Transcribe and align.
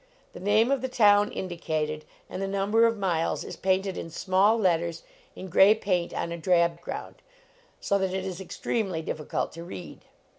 The 0.33 0.39
name 0.39 0.71
of 0.71 0.81
the 0.81 0.89
town 0.89 1.31
indi 1.31 1.59
cated, 1.59 2.01
and 2.27 2.41
the 2.41 2.47
number 2.47 2.87
of 2.87 2.97
miles 2.97 3.43
is 3.43 3.55
painted 3.55 3.99
in 3.99 4.09
small 4.09 4.57
letters, 4.57 5.03
in 5.35 5.47
gray 5.47 5.75
paint 5.75 6.11
on 6.11 6.31
a 6.31 6.37
drab 6.39 6.81
ground, 6.81 7.17
so 7.79 7.99
that 7.99 8.11
it 8.11 8.25
is 8.25 8.41
extremely 8.41 9.03
difficult 9.03 9.51
to 9.51 9.63
read. 9.63 9.99